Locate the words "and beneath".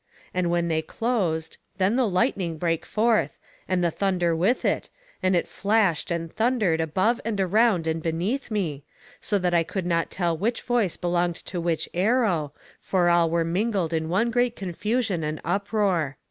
7.85-8.49